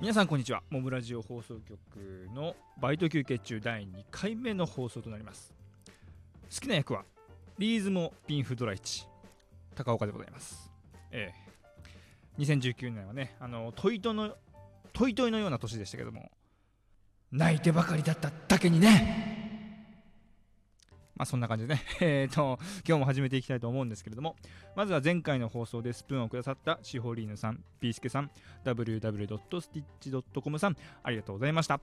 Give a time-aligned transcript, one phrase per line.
[0.00, 0.62] 皆さんこんにちは。
[0.70, 1.76] モブラジオ放送局
[2.32, 5.52] のバイト休憩中第2回目の放送となります。
[6.54, 7.02] 好きな役は
[7.58, 9.08] リーズモピンフドライチ
[9.74, 10.70] 高岡でございます。
[11.10, 12.40] ええ。
[12.40, 14.36] 2019年はねあのトイトの
[14.92, 16.30] トイトイのような年でしたけども
[17.32, 19.37] 泣いてばかりだっただけにね
[21.18, 24.36] まあそんな感じでね、 えっ、と、今日も始めていきたいと思うんですけれども、
[24.76, 28.30] まずは前回の放送でスプーンをくださったシホリーヌさん、ピースケさん、
[28.64, 31.80] www.stitch.com さん、ありがとうございました。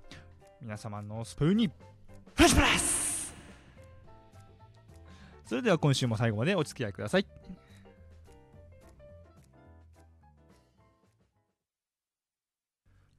[0.61, 1.73] 皆様のスプーンに、フ
[2.37, 3.35] ラッシュプラス
[5.45, 7.27] それでは今週も最後までお付き合いください。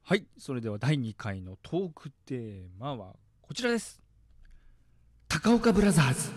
[0.03, 4.06] はい、それでは第2回のトークテーマはこちらです。
[5.29, 6.31] 高岡ブラザーズ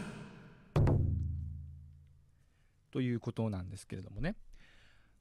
[2.90, 4.34] ということなんですけれどもね。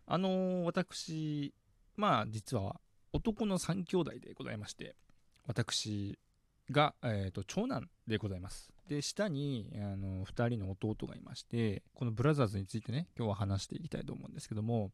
[0.08, 1.53] あのー、私、
[1.95, 2.80] まあ実は
[3.14, 4.95] 男の3兄弟でございまして、
[5.45, 6.17] 私
[6.72, 8.72] が、えーと、長男でございます。
[8.88, 14.92] で、下にあの2人の弟がいまして、このブラザーズについてね、今日は話していきたいと思うんですけども、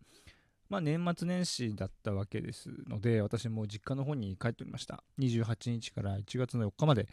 [0.70, 5.02] まあ年末年始だったわけですので、私も実家の方に帰っておりました。
[5.20, 7.08] 28日から1月の4日まで、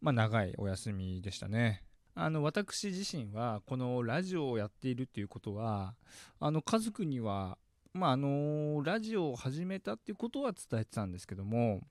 [0.00, 1.82] まあ、長いお休みでしたね。
[2.14, 5.94] あの、私自身は、このラジオをやっているっていうことは、
[6.40, 7.58] あの、家族には、
[7.92, 11.82] まあ、あの、ラジオを始めたっていうことは伝えてたんですけども、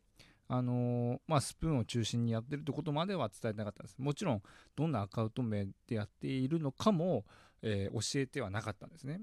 [0.49, 3.97] あのまあ、スプーンを中心にやってるってことまでは伝えてなかったんです。
[3.99, 4.41] もちろん、
[4.77, 7.25] どんなアカウント名でやっているのかも、
[7.61, 9.21] えー、教えてはなかったんですね。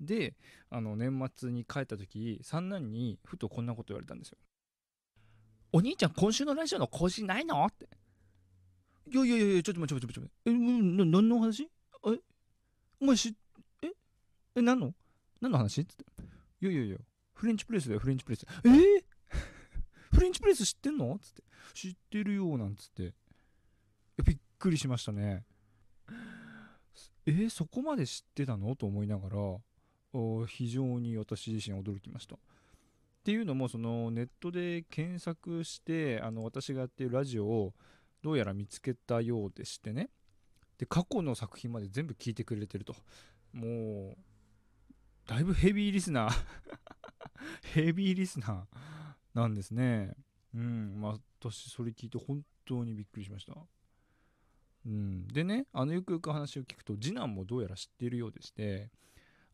[0.00, 0.34] で、
[0.70, 4.38] あの、年末に帰った時、三男にふとこんなこと言われたんですよ。
[5.72, 7.66] お兄ちゃん、今週のラジオの更新ないの？
[7.66, 7.86] って。
[9.08, 11.62] いやいやいや、ちょっと待って、ちょっと待って、え、な、何の話？
[11.62, 11.68] え？
[13.00, 13.36] お前し、
[13.82, 13.88] え？
[14.56, 14.92] え、何の？
[15.40, 15.80] 何の話？
[15.82, 16.04] っつって。
[16.60, 16.96] いやいやいや、
[17.34, 18.44] フレンチプレスだよ、フレンチプレス。
[18.64, 18.68] え？
[18.68, 18.72] ー、
[20.12, 21.18] フレンチプレス知ってんの？
[21.20, 21.42] つって。
[21.72, 23.14] 知ってるよ、なんつって。
[24.24, 25.44] びっくりしましたね。
[27.26, 28.74] えー、そこまで知ってたの？
[28.74, 29.36] と思いながら、
[30.48, 32.34] 非常に私自身驚きました。
[32.34, 32.38] っ
[33.22, 37.74] ていうのも、そのネットで検索して、あの私がやってるラジオを
[38.26, 40.10] どうやら見つけたようでしてね。
[40.78, 42.96] で、過去の作品まで全部聞いてくれてると。
[43.52, 44.16] も
[45.28, 46.44] う、だいぶヘビーリスナー
[47.72, 48.66] ヘビーリスナー
[49.32, 50.16] なんですね。
[50.52, 53.54] うん、まあ、私、それ聞いて本当にびっくりしました。
[54.84, 58.90] うん、でね、あの、よくよく話を聞くと、次男もどうやら知っているようでして、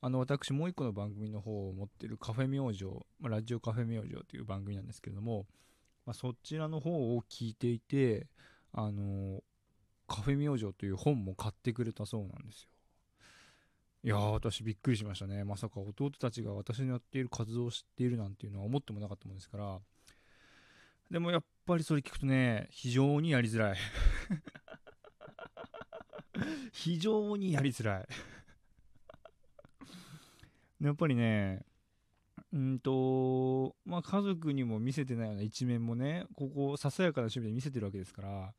[0.01, 2.85] あの、私、もう一個の番組の方を持ってるカフェ明星、
[3.21, 5.47] まあ、ラジオカフェ明星という番組なんですけれども、
[6.07, 8.29] まあ、そちらの方を聞いていて、
[8.73, 9.43] あの、
[10.07, 12.69] カフェ明星という本も買ってくれたそうなんですよ。
[14.05, 15.45] いや、私びっくりしましたね。
[15.45, 19.79] まさか弟たちが私のやっている活動を知っているなんていうのは思ってもなかったもんですから。
[21.11, 23.77] でもやっぱりそれ聞くとね、非常にやりづらい。
[26.73, 28.09] 非常にやりづらい。
[30.81, 31.65] やっぱりね、
[32.53, 38.53] うんと、まあ、家族にも見せてないような一面もね、ここ、ささやかな趣味で見せてるわけですから、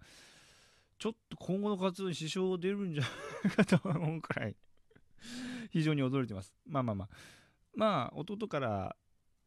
[0.98, 4.56] ちょっと今後の活動に支障出るんじゃないかと思うくらい、
[5.72, 6.54] 非常に驚いてます。
[6.66, 7.10] まあまあまあ。
[7.76, 8.96] まあ、弟から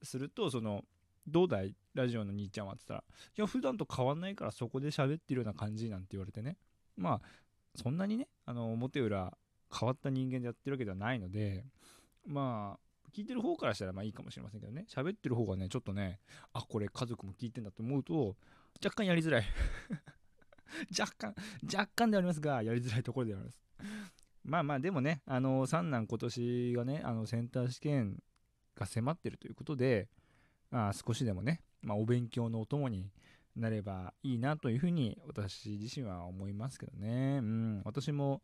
[0.02, 0.84] すると、その、
[1.26, 1.74] どうだい？
[1.94, 6.56] ラジオの兄ちゃんはって言ったら、いや、普段と変わんないからそこで喋ってるような感じなんて言われてね。
[6.96, 7.28] まあ、
[7.74, 9.36] そんなにね、あの、表裏
[9.76, 11.64] 変わった人間でやってるわけではないので、
[12.26, 12.85] まあ、
[13.16, 16.20] 聞いてる方からしたらまあいいかもしれませんけどね、喋ってる方がね、ちょっとね、
[16.52, 18.36] あ、これ家族も聞いてんだと思うと、
[18.84, 19.44] 若干やりづらい
[20.98, 21.34] 若干、
[21.64, 23.62] 若干ではありますが、やりづらいところではあります。
[24.44, 28.22] まあまあ、でもね、あの、三男今年がね、あの、センター試験
[28.74, 30.10] が迫ってるということで、
[30.70, 33.10] あ少しでもね、まあ、お勉強のお供に
[33.54, 37.38] なればいいなというふうに私自身は思いますけどね。
[37.38, 38.42] うん、私も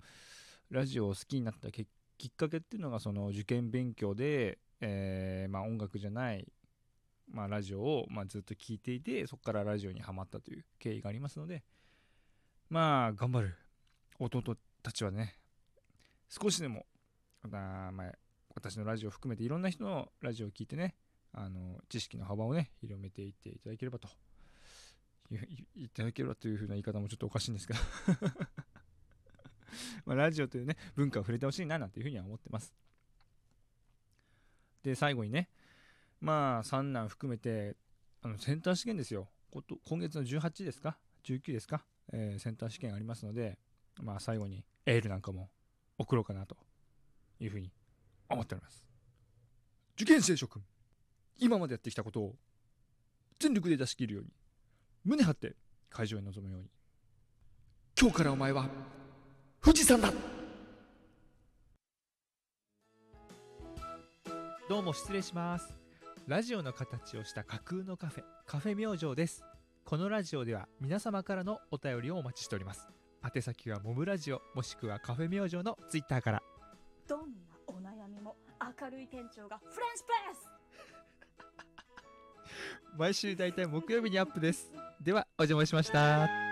[0.71, 1.91] ラジオを好きになった結
[2.23, 6.47] きっかけっていうのがその受験勉強で、えー、まあ、音楽じゃない、
[7.29, 11.65] まあ、ラジオを、ま、ずっと聴いていてそこからラジオにはまったという経緯がありますので
[12.71, 13.57] まあ頑張る。
[14.21, 15.35] 弟たちはね
[16.29, 16.87] 少しでも
[17.51, 18.13] まあ、
[18.55, 20.95] 私のラジオを含めていろんな人のラジオを聴いてね
[21.33, 24.07] あの知識の幅をね広めていっていただければと
[25.75, 27.75] いただければというふうな言い方もちょっとおかしいんですが
[30.07, 32.75] まあ、ラジオというね、文化を触れてほしいななんていうふうには思ってます。
[34.83, 35.49] で、最後にね、
[36.21, 37.77] まあ、三男含めて、
[38.23, 39.29] あの、センター試験ですよ。
[39.51, 43.59] こと今月の18ですか ?19 ですか、えー、センター試験ありますので、
[44.01, 45.51] まあ、最後にエールなんかも
[45.99, 46.57] 送ろうかなと
[47.39, 47.71] いうふうに
[48.29, 48.85] 思っております。
[49.95, 50.65] 受験生諸君、
[51.39, 52.37] 今までやってきたことを
[53.39, 54.31] 全力で出し切るように
[55.05, 55.57] 胸張って
[55.91, 56.71] 会場に臨むように
[58.01, 58.69] 今日からお前は
[59.65, 60.13] 富士山だ。
[64.69, 65.73] どうも失礼します。
[66.27, 69.45] ラジオの形をした架空のカフェカフェ明星です。
[69.85, 72.89] このラジオでは皆様からのお便りをお待ちしております。
[73.25, 76.43] 宛先はモブラジオもしくはカフェ明星のツイッターから。
[77.07, 77.27] どんな
[77.69, 78.35] お悩みも
[78.81, 80.51] 明るい店長がフレンチプレス!
[82.99, 84.73] 毎週だいたい木曜日にアップです。
[85.01, 86.52] ではお邪魔しました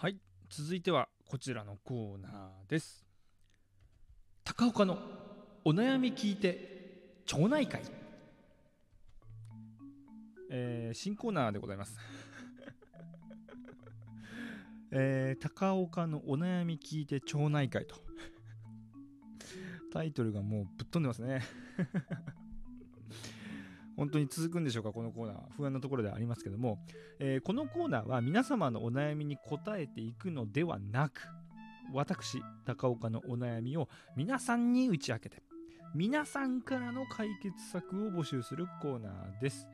[0.00, 0.16] はい
[0.48, 3.04] 続いてはこちらのコーナーです。
[4.44, 4.96] 高岡の
[5.64, 7.82] お悩み聞いて町内会。
[10.52, 11.98] えー新コーナーでございます。
[14.92, 17.96] えー高岡のお悩み聞いて町内会と。
[19.92, 21.42] タイトルがもうぶっ飛んでますね。
[23.98, 26.78] 本当に続くんでしょうかこのコーナー不安なところではありますけども、
[27.18, 31.22] えーこのコーナーは皆様のお悩みに答えていくのではなく
[31.92, 35.42] 私高岡のお悩みを皆さんに打ち明けて
[35.94, 39.66] 皆さんからの解決策を募集するコーナーです。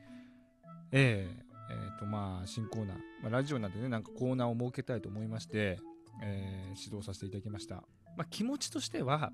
[0.91, 5.79] えーえーとまあ新コーナー、まあ、ラジオなんでねなんかコーナーを設けたいと思いまして、
[6.23, 7.75] えー指導させていただきました、
[8.17, 9.31] まあ、気持ちとしては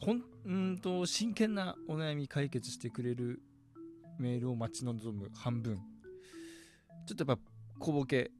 [0.00, 3.40] ほんんと真剣なお悩み解決してくれる
[4.18, 5.76] メールを待ち望む半分。
[7.06, 7.42] ちょっとやっぱ
[7.78, 8.30] 小ボケ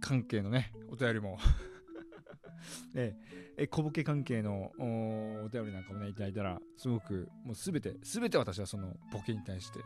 [0.00, 1.38] 関係のねお便りも。
[2.94, 3.16] え
[3.56, 3.66] え。
[3.66, 9.80] 小ボケ関係のお便りなんかもねいただいたらすごくもうすべてすべて私はそのボケに対して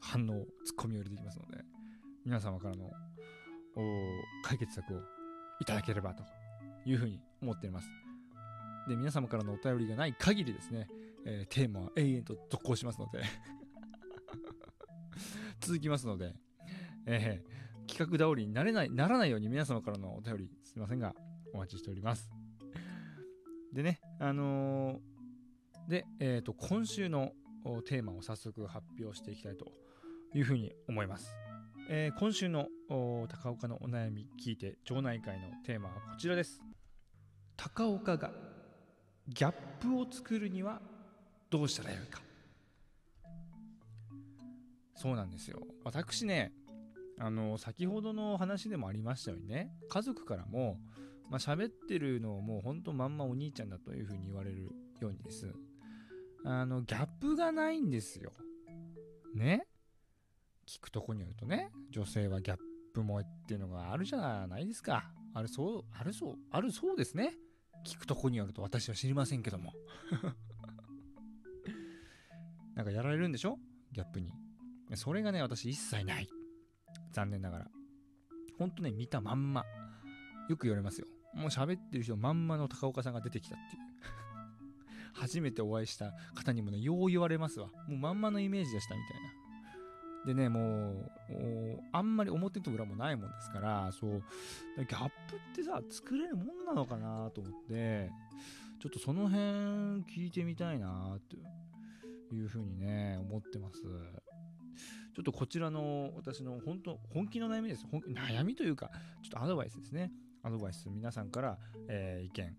[0.00, 1.64] 反応ツッコミを入れていきますので
[2.24, 2.92] 皆様からのお
[4.42, 5.00] 解決策を
[5.60, 6.22] いただければと
[6.86, 7.88] いうふうに思っています。
[8.88, 10.88] で皆様からのお便りがない限りですね、
[11.24, 13.22] えーテーマは永遠と続行しますので。
[15.60, 16.34] 続きますので、
[17.06, 21.12] えー企画倒りになれないならないように皆様からのお便りすいませんが
[21.52, 22.30] お待ちしております。
[23.72, 27.32] でねあのーで、えー、と今週の
[27.84, 29.72] テーマを早速発表していきたいと
[30.34, 31.34] いうふうに思います、
[31.88, 36.60] えー今週の高岡のお悩み聞いて町内会のテーマはこちらです。
[37.56, 38.30] 高岡が
[39.28, 40.80] ギャップを作るには
[41.50, 42.29] どうしたらよいか。
[45.00, 45.62] そうなんですよ。
[45.84, 46.52] 私ね
[47.18, 50.78] あの先ほどの話でもありましたようにね家族からも
[51.30, 54.70] まあ喋ってるのをもうほんとまんまお兄ちゃんだというふうに言われる
[55.00, 55.50] ようにです。
[56.44, 58.32] あのギャップがないんですよ。
[59.34, 59.66] ね？
[60.66, 62.58] 聞くとこによるとね女性はギャッ
[62.94, 65.10] プ萌えっていうのがあるじゃないですか。
[65.32, 67.32] あるそうあるそうあるそうですね。
[67.86, 69.72] 聞くとこによると私は知りませんけども。
[72.74, 73.58] なんかやられるんでしょ？
[73.92, 74.32] ギャップに。
[74.96, 76.28] それがね私一切ない。
[77.12, 77.66] 残念ながら。
[78.58, 79.64] ほんとね見たまんま。
[80.48, 81.06] よく言われますよ。
[81.34, 83.82] もう喋ってる人まんまの高岡さんが出てきたっていう。
[85.14, 87.68] 初めてお会いした方にもねよう言われますわ。
[87.88, 89.40] もうまんまのイメージでしたみたいな。
[90.26, 91.10] でねもう
[91.92, 94.22] あんまり表と裏もないもんですからそう。
[94.76, 98.10] ギャップってさ作れるもんなのかなと思って
[98.80, 99.40] ちょっとその辺
[100.04, 101.36] 聞いてみたいなって
[102.34, 103.82] いうふうにね思ってます。
[105.14, 108.90] ちょっとこちらの私の本当本気の悩みです悩みというか
[109.22, 111.58] ちょっとアドバイスですねアドバイス皆さんから、
[111.88, 112.56] えー意見、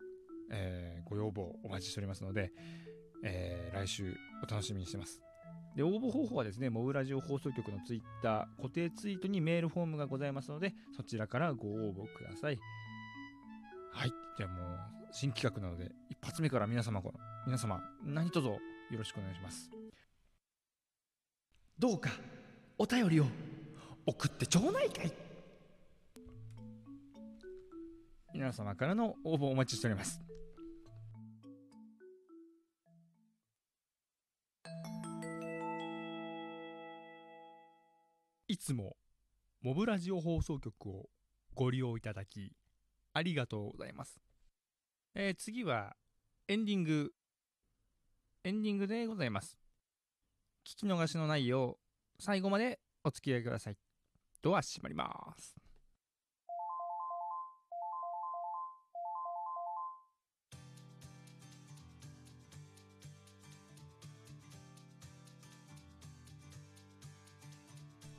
[0.52, 2.52] えーご要望お待ちしておりますので、
[3.24, 5.22] えー来週お楽しみにしてます
[5.76, 12.60] で応募方法はですね、モブラジオ放送局のツイッター、固定ツイートにメールフォームがございますので、そちらからご応募ください。
[13.94, 14.12] はい。
[14.38, 14.78] じゃあもう、
[15.14, 17.02] 新企画なので、一発目から皆様、
[17.46, 18.60] 皆様、何卒よ
[18.98, 19.72] ろしくお願いします。
[21.82, 22.12] どうか、
[22.78, 23.26] お便りを
[24.06, 25.12] 送ってちょうないかい
[28.36, 30.22] 皆様からの応募お待ちしております。
[38.48, 38.96] いつも
[39.64, 41.10] モブラジオ放送局を
[41.56, 42.54] ご利用いただき
[43.14, 44.22] ありがとうございます。
[45.16, 45.96] えー次は
[46.48, 47.12] エンディング
[48.44, 49.61] エンディングでございます。
[50.64, 51.78] 聞き逃しのないよ
[52.20, 53.78] う最後までお付き合いください。
[54.44, 55.56] ドア閉まります。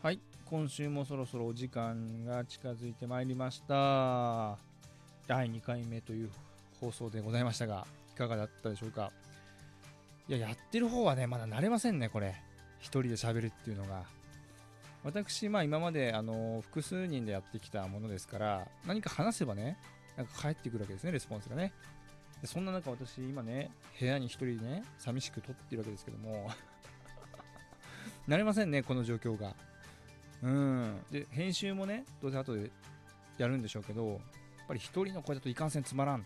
[0.02, 4.58] はい、今週もそろそろお時間が近づいてまいりました。
[5.28, 6.30] 第2回目という
[6.80, 9.12] 放送でございましたが、いかがだったでしょうか？
[10.28, 12.34] いややってる方はねまだ慣れませんねこれ。
[12.78, 14.04] 一人で喋るっていうのが。
[15.04, 19.76] 私まあ今まであの複数人でやってきたものですから何か話せばね
[20.16, 21.72] なんか返ってくるわけですねレスポンスがね。
[22.40, 26.50] でそんな中私今ね部屋に一人でね寂しく撮ってるわけですけども。
[28.28, 29.54] 慣れませんねこの状況が。
[30.42, 31.04] うん。
[31.10, 32.70] で編集もねどうせ後で
[33.38, 34.18] やるんでしょうけどやっ
[34.68, 36.24] ぱり一人の声だといかんせんつまらん。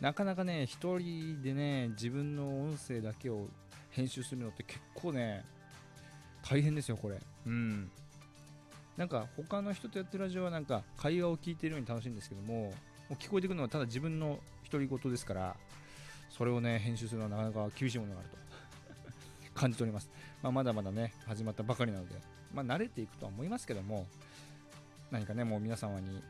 [0.00, 3.48] なかなかね一人でね自分の音声だけを
[3.90, 5.44] 編集するのって結構ね
[6.48, 7.18] 大変ですよこれ。
[7.46, 7.90] うん。
[8.96, 12.72] なんか他の人とやってるラジオはなんか会話を聞いてるように楽しいんですけどもも
[13.10, 14.40] う聞こえてくるのはただ自分の
[14.70, 15.56] 独り言ですから
[16.28, 18.36] それをね編集するのはなかなか厳しいものがあると
[19.58, 20.10] 感じております、
[20.42, 22.14] まあ、まだまだね始まったばかりなので、
[22.52, 24.06] まあ、慣れていくとは思いますけども
[25.10, 26.22] 何かねもう皆様に、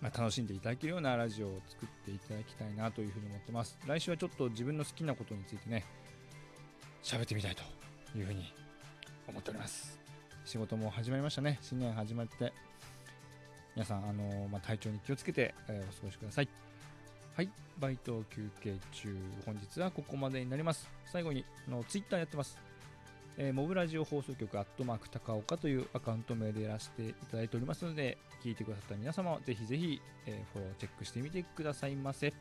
[0.00, 3.78] まあ、楽しんでいただけるようなラジオを作っていただきたいなというふうに思ってます。
[3.86, 5.84] 来週はちょっと自分の好きなことについてね
[7.02, 7.62] 喋ってみたいと
[8.18, 8.52] いうふうに
[9.28, 9.98] 思っております。
[10.44, 11.58] 仕事も始まりましたね。
[11.60, 12.52] 新年始まって
[13.76, 16.48] 皆さん、あのまあ、体調に気をつけて、えーお過ごしください。
[17.36, 17.50] はい。
[17.78, 19.16] バイト休憩中。
[19.46, 20.88] 本日はここまでになります。
[21.12, 22.58] 最後にあのツイッターやってます。
[23.38, 32.32] えーモブラジオ放送局アットマーク高岡というアカウント名でやらせていただいておりますので聞いてくださった皆様はぜひぜひ、えーフォローチェックしてみてくださいませ。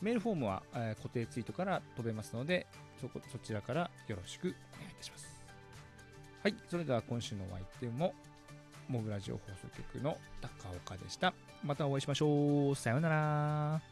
[0.00, 2.66] メールフォームは、えー固定ツイートから飛べますので
[3.00, 5.26] そこそちらからよろしくお願いいたします。
[6.42, 8.14] はいそれでは今週のお相手も
[8.88, 11.34] モブラジオ放送局の高岡でした。
[11.62, 12.74] またお会いしましょう。
[12.74, 13.91] さようなら。